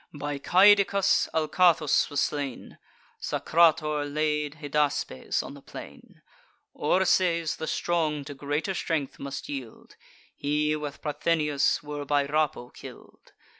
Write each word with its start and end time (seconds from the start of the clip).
By 0.15 0.39
Caedicus, 0.39 1.29
Alcathous 1.31 2.09
was 2.09 2.19
slain; 2.19 2.79
Sacrator 3.21 4.03
laid 4.03 4.53
Hydaspes 4.55 5.43
on 5.43 5.53
the 5.53 5.61
plain; 5.61 6.23
Orses 6.73 7.57
the 7.57 7.67
strong 7.67 8.23
to 8.23 8.33
greater 8.33 8.73
strength 8.73 9.19
must 9.19 9.47
yield; 9.47 9.95
He, 10.35 10.75
with 10.75 11.03
Parthenius, 11.03 11.83
were 11.83 12.03
by 12.03 12.25
Rapo 12.25 12.73
kill'd. 12.73 13.31